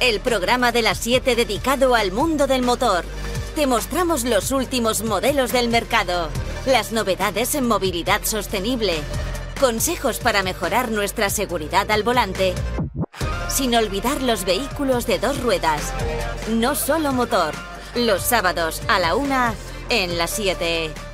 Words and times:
el 0.00 0.20
programa 0.20 0.72
de 0.72 0.82
las 0.82 0.98
7 0.98 1.36
dedicado 1.36 1.94
al 1.94 2.10
mundo 2.10 2.46
del 2.46 2.62
motor. 2.62 3.04
Te 3.54 3.66
mostramos 3.66 4.24
los 4.24 4.50
últimos 4.50 5.02
modelos 5.02 5.52
del 5.52 5.68
mercado, 5.68 6.28
las 6.66 6.92
novedades 6.92 7.54
en 7.54 7.68
movilidad 7.68 8.22
sostenible, 8.24 8.94
consejos 9.60 10.18
para 10.18 10.42
mejorar 10.42 10.90
nuestra 10.90 11.28
seguridad 11.28 11.90
al 11.90 12.02
volante, 12.02 12.54
sin 13.48 13.74
olvidar 13.74 14.22
los 14.22 14.44
vehículos 14.44 15.06
de 15.06 15.18
dos 15.18 15.40
ruedas, 15.42 15.92
no 16.48 16.74
solo 16.74 17.12
motor, 17.12 17.54
los 17.94 18.22
sábados 18.22 18.80
a 18.88 18.98
la 18.98 19.16
una 19.16 19.54
en 19.90 20.16
las 20.16 20.30
7. 20.30 21.09